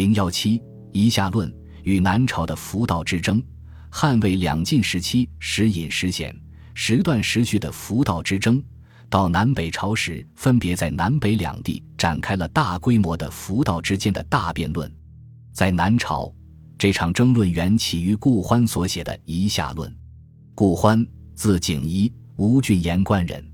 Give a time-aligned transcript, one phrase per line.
[0.00, 0.58] 零幺七
[0.92, 3.42] 一下论与南朝的佛道之争，
[3.90, 6.34] 汉魏两晋时期时隐时显、
[6.72, 8.64] 时断时续的佛道之争，
[9.10, 14.90] 到南北朝时，分别在南北两地展开了大规模的佛道之间的大辩论。
[15.52, 16.32] 在南朝，
[16.78, 19.90] 这场争论缘起于顾欢所写的《夷夏论》。
[20.54, 23.46] 顾欢，字景仪，吴郡盐官人，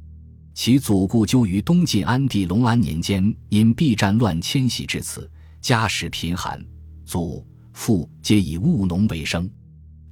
[0.55, 5.29] 其祖故究于东晋安帝隆安年间，因避战乱迁徙至此。
[5.67, 6.65] 家世贫寒，
[7.05, 9.51] 祖父皆以务农为生。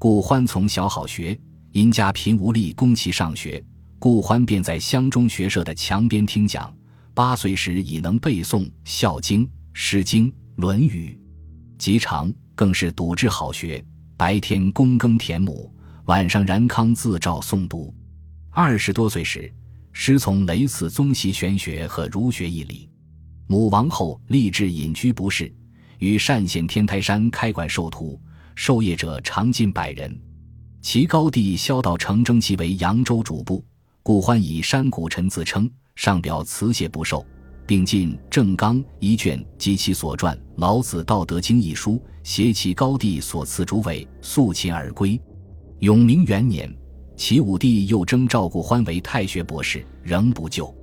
[0.01, 3.65] 顾欢从小好学，因家贫无力供其上学，
[4.01, 6.77] 顾欢便在乡中学社的墙边听讲。
[7.15, 11.17] 八岁时已能背诵《孝经》《诗经》《论语》，
[11.81, 13.81] 及长更是笃志好学，
[14.17, 15.73] 白天躬耕田亩，
[16.07, 17.95] 晚上燃糠自照诵读。
[18.51, 19.55] 二十多岁时，
[19.93, 22.91] 师从雷次宗习玄学和儒学义理。
[23.47, 25.53] 母王后，立志隐居不仕，
[25.99, 28.19] 于单县天台山开馆授徒，
[28.55, 30.19] 授业者常近百人。
[30.81, 33.65] 其高弟萧道成征其为扬州主簿，
[34.03, 37.25] 故欢以山谷臣自称，上表辞谢不受，
[37.67, 45.21] 并进正纲一卷及其所传《老子道德经》一书，携其高弟所赐诸位，肃秦而归。
[45.81, 46.75] 永明元年，
[47.15, 50.75] 齐武帝又征赵顾欢为太学博士，仍不就，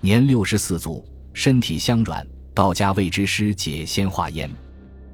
[0.00, 1.02] 年六十四卒。
[1.32, 4.50] 身体相软，道家谓之师解先化焉。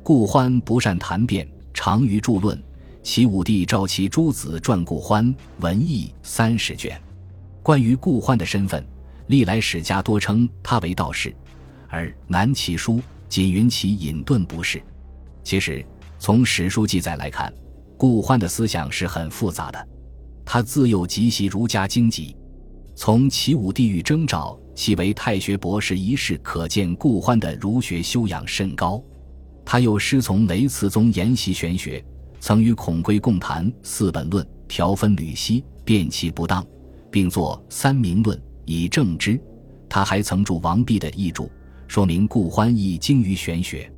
[0.03, 2.61] 顾欢不善谈辩，长于著论。
[3.03, 7.01] 齐武帝召其诸子传顾欢，文艺三十卷。
[7.63, 8.85] 关于顾欢的身份，
[9.29, 11.35] 历来史家多称他为道士，
[11.89, 14.83] 而南齐书仅云其隐遁不是。
[15.43, 15.85] 其实，
[16.19, 17.53] 从史书记载来看，
[17.97, 19.89] 顾欢的思想是很复杂的。
[20.45, 22.37] 他自幼极习儒家经籍，
[22.95, 24.59] 从齐武帝欲征召。
[24.79, 29.03] 其为太学博士一事，可见顾欢的儒学修养甚高。
[29.65, 32.03] 他又师从雷次宗研习玄学，
[32.39, 36.65] 曾与孔圭共谈《四本论》，条分缕析，辨其不当，
[37.11, 39.37] 并作《三明论》以正之。
[39.89, 41.51] 他还曾著王弼的译著，
[41.89, 43.93] 说明顾欢亦精于玄学。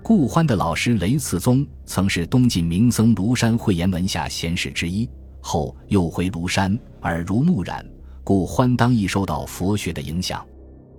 [0.00, 7.84] 顾欢的老师雷次宗曾是东晋名僧庐山慧严门下贤士之一，后又回庐山，耳濡目染。
[8.22, 10.46] 顾欢当亦受到佛学的影响，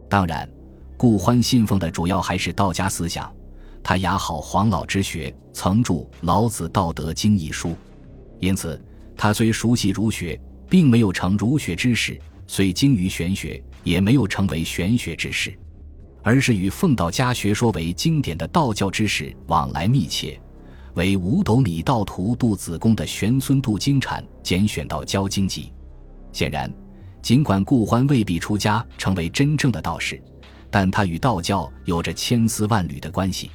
[0.10, 0.50] 当然，
[0.98, 3.32] 顾欢信奉的主要还是道家思想。
[3.84, 7.76] 他雅好黄老之学，曾著《老子道德经》一书，
[8.40, 8.80] 因此
[9.18, 10.40] 他虽熟悉儒学，
[10.70, 12.14] 并没有成儒学之士；
[12.46, 15.58] 虽精于玄学，也没有成为玄学之士，
[16.22, 20.40] 而是与奉道家学说为经典的道教之士往来密切，
[20.94, 25.72] 为五斗米道徒杜子贡的玄孙杜经产拣选到教经籍。
[26.32, 26.72] 显然。
[27.22, 30.22] 尽管顾欢未必出家成为真正的道士，
[30.70, 33.52] 但他与道教有着千丝万缕的关系。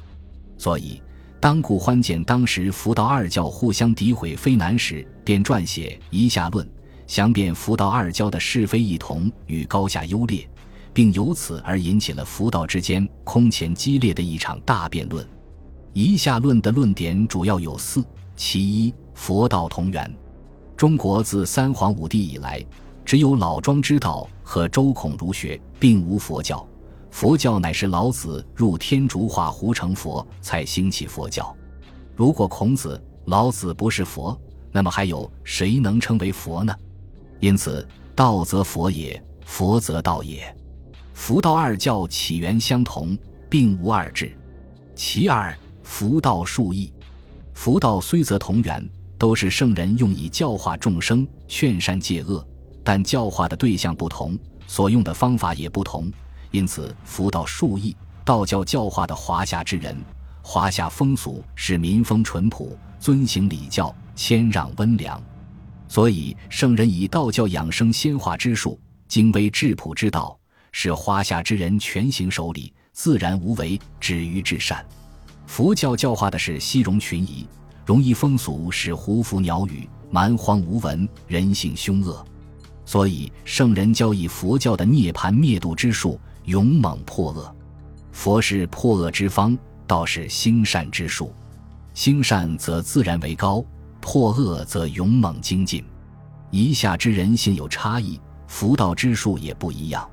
[0.57, 1.01] 所以，
[1.39, 6.65] 当顾欢见当时佛道二教互相诋毁非难时，便撰写《夷夏论》，
[7.05, 10.47] 详辩佛道二教的是非异同与高下优劣，
[10.93, 15.23] 并由此而引起了佛道之间空前激烈的一场大辩论。
[15.93, 18.03] 《夷夏论》的论点主要有四：
[18.35, 20.11] 其一，佛道同源。
[20.75, 22.63] 中国自三皇五帝以来。
[23.07, 26.67] 只有老庄之道和周孔儒学，并无佛教。
[27.09, 31.55] 佛教乃是老子入天竺化胡成佛才兴起佛教。
[32.17, 34.37] 如果孔子、老子不是佛，
[34.73, 36.75] 那么还有谁能称为佛呢？
[37.39, 40.53] 因此，道则佛也，佛则道也。
[41.13, 43.17] 佛道二教起源相同，
[43.49, 44.37] 并无二致。
[44.95, 46.91] 其二，佛道数异。
[47.53, 48.85] 佛道虽则同源，
[49.17, 52.45] 都是圣人用以教化众生、劝善戒恶。
[52.87, 56.09] 但教化的对象不同，所用的方法也不同，
[56.51, 57.93] 因此佛道数异。
[58.23, 59.93] 道教教化的华夏之人，
[60.41, 65.21] 华夏风俗是民风淳朴，遵行礼教，谦让温良，
[65.89, 70.39] 所以圣人以道教养生先化之术，精微质朴之道，
[70.71, 74.85] 使华夏之人全行守礼，自然无为，止于至善。
[75.45, 77.45] 佛教教化的是西戎群夷，
[77.85, 82.25] 容易风俗是胡服鸟语，蛮荒无闻，人性凶恶。
[82.87, 87.53] 所以，圣人教以佛教的涅槃灭度之术，勇猛破恶。
[88.13, 91.33] 佛是破恶之方，道是兴善之术。
[91.93, 93.61] 兴善则自然为高，
[93.99, 95.83] 破恶则勇猛精进。
[96.49, 98.17] 以下之人性有差异，
[98.47, 100.09] 佛道之术也不一样。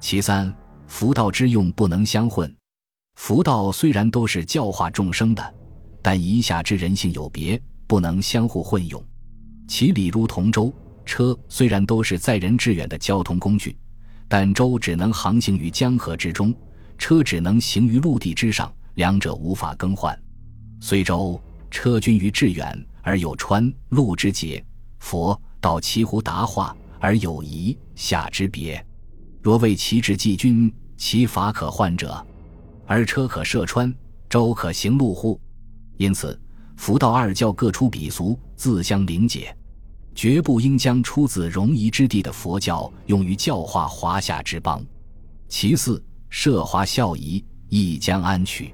[0.00, 0.50] 其三，
[0.86, 2.50] 佛道之用不能相混。
[3.16, 5.54] 佛道虽然都是教化众生的，
[6.00, 9.04] 但以下之人性有别，不能相互混用。
[9.68, 10.72] 其理如同舟。
[11.06, 13.74] 车虽然都是载人致远的交通工具，
[14.28, 16.52] 但舟只能航行于江河之中，
[16.98, 20.20] 车只能行于陆地之上，两者无法更换。
[20.80, 24.62] 虽舟车均于致远而有川路之节，
[24.98, 28.84] 佛道其乎达化而有夷夏之别。
[29.40, 32.26] 若为其之济君，其法可换者，
[32.84, 33.94] 而车可涉川，
[34.28, 35.40] 舟可行路乎？
[35.98, 36.38] 因此，
[36.76, 39.56] 佛道二教各出鄙俗，自相凌解，
[40.16, 44.82] 绝不应将出自戎夷之地的佛教用于教化华夏之邦。
[45.46, 48.72] 其四，涉华孝仪，亦将安取？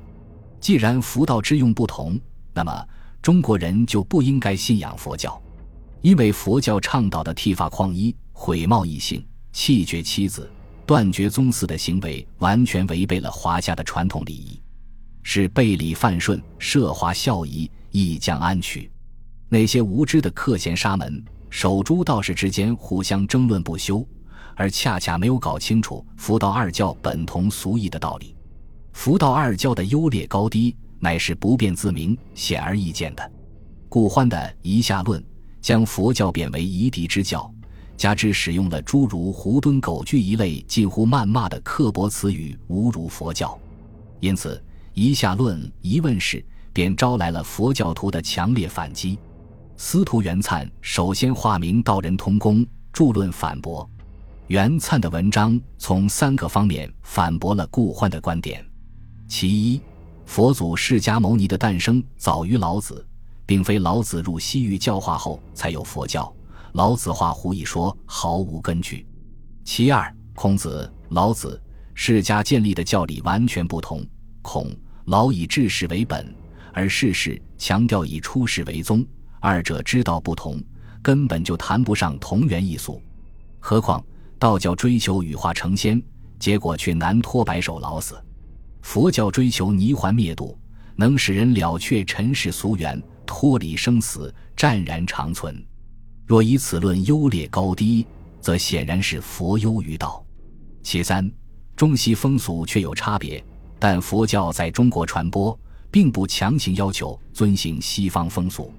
[0.61, 2.19] 既然佛道之用不同，
[2.55, 2.89] 那么
[3.21, 5.43] 中国人就不应该信仰佛教，
[6.01, 10.49] 因为佛教倡导的剃发旷衣、毁貌异性、弃绝妻子、
[10.87, 14.61] 断绝宗祠的行为，完全违背了华夏的传统礼仪。
[15.25, 18.89] 是背礼犯顺，涉华孝仪，亦将安取？
[19.49, 21.23] 那些无知的克贤沙门、
[21.53, 24.05] 守株道士之间互相争论不休，
[24.57, 28.35] 而恰恰没有搞清楚佛道二教本同俗异的道理。
[28.95, 33.33] 佛道二教的优劣高低，乃是不辩自明、显而易见的。
[33.91, 35.21] 顾欢的《一下论》
[35.61, 37.53] 将佛教贬为夷狄之教，
[37.99, 43.57] 加之使用了诸如“狐蹲狗屦”一类近乎谩骂的刻薄词语，侮辱佛教，
[44.21, 44.61] 因此。
[44.95, 49.19] 一下论一问世，便招来了佛教徒的强烈反击。
[49.85, 53.87] 司徒元粲首先化名道人通公，著论反驳。
[54.47, 58.65] 元粲的文章从三个方面反驳了顾欢的观点：
[59.27, 59.83] 其一，
[60.25, 63.05] 佛祖释迦牟尼的诞生早于老子，
[63.45, 66.33] 并非老子入西域教化后才有佛教，
[66.75, 69.05] 老子画胡一说毫无根据；
[69.65, 71.61] 其二，孔子、老子、
[71.93, 74.01] 释迦建立的教理完全不同。
[74.43, 74.71] 孔
[75.07, 76.33] 老以治世为本，
[76.73, 79.05] 而世事强调以出世为宗，
[79.43, 80.63] 二者之道不同，
[81.03, 83.03] 根本就谈不上同源异俗。
[83.59, 84.03] 何况
[84.39, 86.01] 道教追求羽化成仙，
[86.39, 88.15] 结果却难脱白首老死；
[88.83, 90.57] 佛教追求泥环灭度，
[90.95, 95.61] 能使人了却尘世俗缘，脱离生死，湛然长存。
[96.25, 98.07] 若以此论优劣高低，
[98.41, 100.25] 则显然是佛优于道。
[100.85, 101.29] 其三，
[101.75, 103.45] 中西风俗却有差别。
[103.81, 105.59] 但佛教在中国传播，
[105.91, 108.73] 并不强行要求遵行西方风俗。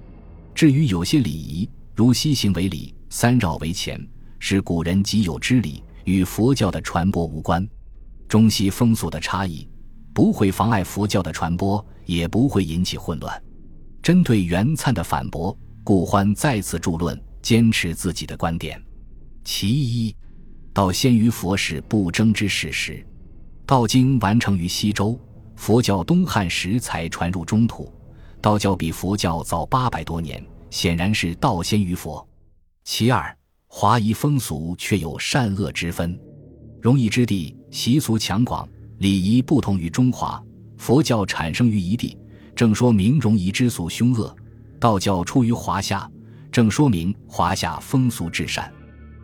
[0.63, 4.01] 至于有些礼仪，如西行为礼、三绕为前，
[4.39, 7.67] 是古人既有之礼，与佛教的传播无关。
[8.29, 9.67] 中西风俗的差异，
[10.13, 13.43] 不会妨碍佛教的传播，也不会引起混乱。
[14.01, 18.81] 针对元粲的反驳，顾欢再次著论，坚持自己的观点。
[19.43, 20.15] 其一，
[20.71, 23.05] 道先于佛是不争之事实。
[23.65, 25.19] 道经完成于西周，
[25.57, 27.93] 佛教东汉时才传入中土。
[28.39, 30.41] 道教比佛教早八百多年，
[30.73, 32.27] 显然是道先于佛。
[32.83, 33.37] 其二，
[33.67, 36.19] 华夷风俗却有善恶之分，
[36.81, 38.67] 容易之地习俗强广，
[38.97, 40.43] 礼仪不同于中华。
[40.75, 42.17] 佛教产生于夷地，
[42.55, 44.35] 正说明容夷之俗凶恶；
[44.79, 46.09] 道教出于华夏，
[46.51, 48.73] 正说明华夏风俗至善。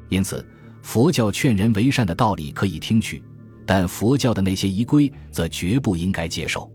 [0.08, 0.48] 因此，
[0.84, 3.24] 佛教劝人为善的道理可以听取。
[3.66, 6.72] 但佛教的那些仪规则绝不应该接受。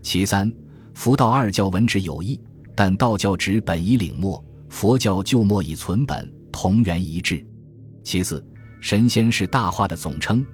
[0.00, 0.50] 其三，
[0.94, 2.40] 佛道二教文旨有异，
[2.74, 7.44] 但道教指本以领末，佛教旧末以存本，同源一致。
[8.02, 8.44] 其次，
[8.80, 10.44] 神仙是大化的总称，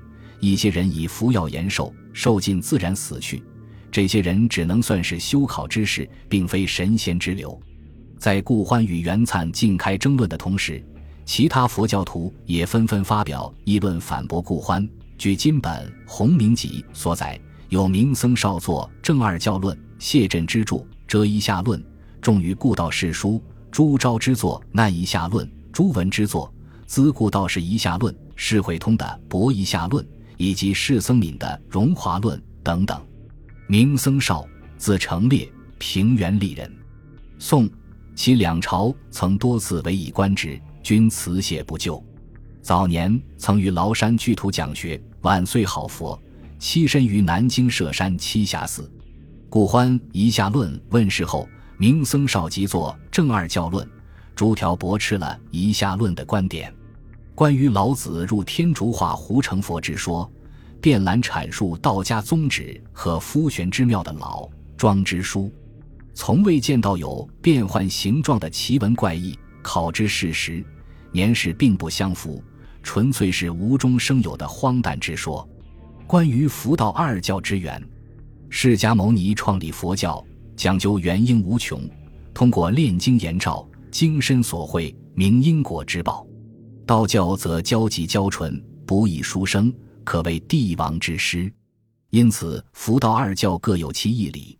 [0.41, 3.43] 一些人以服药延寿，寿尽自然死去，
[3.91, 7.58] 这些人只能算是修考之士，并非神仙之流。
[8.19, 10.84] 在顾欢与袁粲尽开争论的同时，
[11.25, 14.87] 其他佛教徒也纷纷发表议论反驳顾欢。
[15.17, 21.81] 据金本《洪明集》所载，有明僧少作《正二教论》，谢震之著《遮一下论》，
[22.20, 26.53] 重于故道士书；朱昭之作《难一下论》，朱文之作
[26.87, 30.05] 《资故道士一下论》，释慧通的《博一下论》，
[30.37, 33.01] 以及释僧敏的《荣华论》等等。
[33.67, 34.46] 明僧少，
[34.77, 36.70] 字成烈，平原丽人。
[37.39, 37.69] 宋，
[38.15, 42.03] 其两朝曾多次委以官职，均辞谢不就。
[42.63, 46.20] 早年曾于崂山居图讲学，晚岁好佛，
[46.58, 48.91] 栖身于南京舍山栖霞寺。
[49.48, 51.48] 顾欢《一下论》问世后，
[51.81, 53.87] 明僧少即作《正二教论》，
[54.35, 56.75] 逐条驳斥了《一下论》的观点。
[57.37, 60.29] 关于老子入天竺化胡成佛之说，
[60.81, 65.53] 遍览阐述道家宗旨和夫玄之妙的老庄之书，
[66.15, 69.39] 从未见到有变换形状的奇闻怪异。
[69.63, 70.65] 考之事实，
[71.13, 72.43] 年事并不相符。
[72.82, 75.49] 纯粹是无中生有的荒诞之说。
[76.08, 77.81] 关于佛道二教之源，
[78.49, 80.25] 释迦牟尼创立佛教
[80.58, 81.88] 讲究原因无穷，
[82.34, 86.27] 通过炼经研照，精深所会，明因果之报；
[86.84, 89.72] 道教则交际交纯，不以书生，
[90.03, 91.50] 可谓帝王之师。
[92.10, 94.58] 因此佛道二教各有其义理。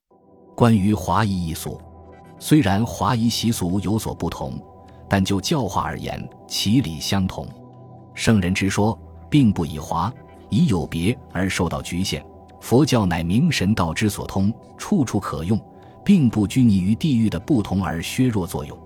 [0.55, 1.83] 关于华夷一俗，
[2.38, 4.57] 虽然华夷习俗有所不同，
[5.11, 7.45] 但就教化而言，其理相同。
[8.14, 8.97] 圣人之说，
[9.28, 10.14] 并不以华
[10.49, 12.25] 夷有别而受到局限。
[12.61, 15.61] 佛教乃明神道之所通，处处可用，
[16.09, 18.79] 并不拘泥于地域的不同而削弱作用。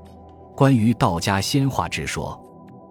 [0.57, 2.37] 关于道家仙化之说，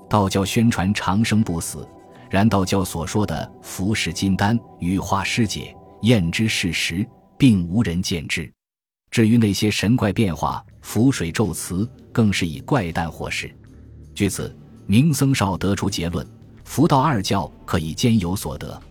[0.10, 1.86] 道教宣传长生不死，
[2.30, 7.06] 然道教所说的服食金丹、羽化尸解、验之事实，
[7.38, 8.50] 并无人见之。
[9.10, 13.54] 至于那些神怪变化、浮水咒词，更是以怪诞惑事。
[14.16, 14.56] 据此，
[14.88, 16.26] 明僧少得出结论：
[16.64, 18.82] 佛道二教可以兼有所得。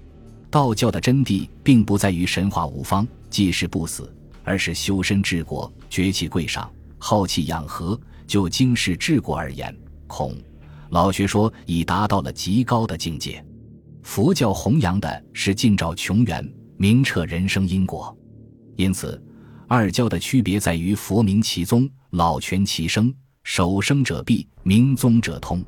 [0.50, 4.14] 道教的真谛并不在于神话无方、济世不死，
[4.50, 7.98] 而是修身治国、绝气贵上、好气养和。
[8.26, 9.76] 就经世治国而言，
[10.08, 10.36] 孔
[10.88, 13.44] 老学说已达到了极高的境界。
[14.02, 18.16] 佛教弘扬的是尽照穷源、明彻人生因果。
[18.74, 19.20] 因此，
[19.68, 23.14] 二教的区别在于佛明其宗，老全其生，
[23.44, 25.64] 守生者必，明宗者通。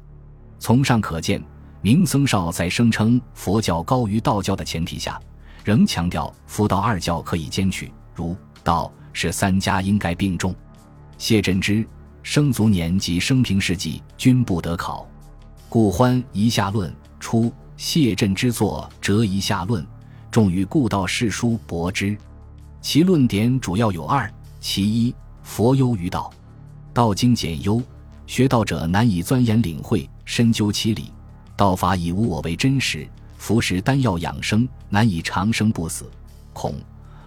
[0.58, 1.40] 从上可见。
[1.84, 5.20] 明僧少在声称佛教高于道教的前提下，
[5.64, 10.54] 仍强调佛道二教可以兼取，如道是三家应该并重。
[11.18, 11.86] 谢振之
[12.22, 15.06] 生卒年及生平事迹均不得考。
[15.68, 19.82] 故欢《遗下论》出谢振之作《折遗下论》，
[20.30, 22.16] 重于故道世书博之。
[22.80, 26.32] 其论点主要有二：其一，佛优于道，
[26.92, 27.80] 道经简优，
[28.26, 31.12] 学道者难以钻研领会，深究其理。
[31.56, 36.10] 道法以无我为真实，服食丹药养生，难以长生不死。
[36.52, 36.74] 恐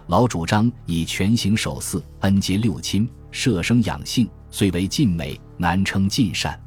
[0.08, 6.58] 老主张以全行守四，恩结六亲，舍生养性，虽为尽美，难称尽善。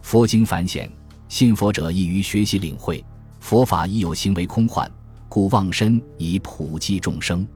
[0.00, 0.90] 佛经繁显，
[1.28, 3.04] 信佛者易于学习领会，
[3.40, 4.90] 佛法亦有行为空幻，
[5.28, 7.46] 故忘身以普济众生。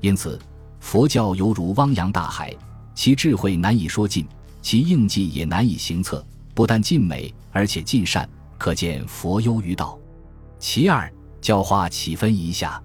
[0.00, 0.38] 因此，
[0.78, 2.54] 佛教犹如汪洋大海，
[2.94, 4.24] 其智慧难以说尽，
[4.62, 6.24] 其应计也难以行测。
[6.54, 8.28] 不但尽美，而且尽善。
[8.56, 9.98] 可见佛优于道。
[10.58, 12.82] 其二，教化起分一下，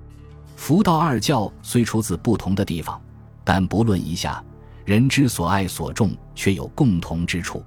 [0.63, 2.97] 佛道二教虽出自不同的地方，
[3.43, 4.41] 但不论一下，
[4.85, 7.61] 人之所爱所重却有共同之处。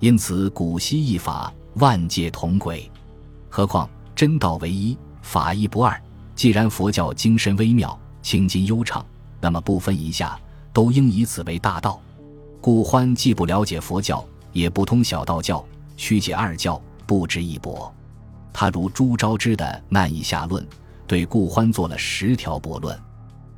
[0.00, 2.90] 因此，古稀一法，万界同轨。
[3.48, 5.98] 何况真道唯一，法亦不二。
[6.34, 9.02] 既然佛教精神微妙，清净悠长，
[9.40, 10.38] 那么不分一下，
[10.74, 11.98] 都应以此为大道。
[12.60, 15.64] 故欢既不了解佛教，也不通小道教，
[15.96, 16.78] 曲解二教。
[17.06, 17.90] 不值一驳。
[18.52, 20.62] 他如朱昭之的《难以下论》，
[21.06, 22.96] 对顾欢做了十条驳论；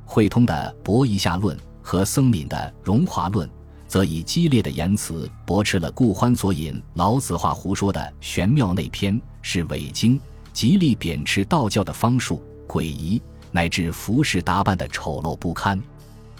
[0.05, 3.47] 慧通的《博一下论》和僧敏的《荣华论》，
[3.87, 10.19] 则以激烈的言辞驳斥了顾欢所引老子话胡说的玄妙内篇，是伪经，
[10.53, 15.81] 极力贬斥道教的方术诡异，乃至服饰打扮的丑陋不堪。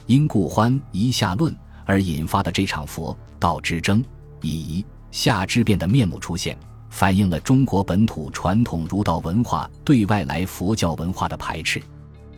[0.05, 4.03] 因顾欢一下论而引发的这场佛道之争，
[4.41, 6.57] 以下之变的面目出现。
[6.89, 11.81] 反映了中国本土传统儒道文化对外来佛教文化的排斥，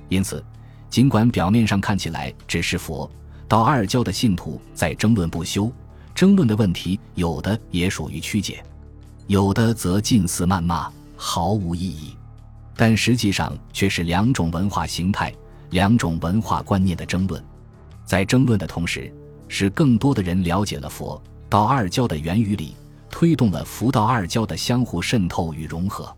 [0.09, 0.43] 因此，
[0.89, 3.09] 尽管表面上看起来只是佛
[3.47, 5.71] 道二教的信徒在争论不休，
[6.13, 8.63] 争论的问题有的也属于曲解，
[9.27, 12.15] 有的则近似谩骂，毫无意义，
[12.75, 15.33] 但实际上却是两种文化形态、
[15.69, 17.43] 两种文化观念的争论。
[18.05, 19.13] 在争论的同时，
[19.47, 22.75] 使更多的人了解了佛道二教的源与理。
[23.11, 26.15] 推动了佛道二教的相互渗透与融合。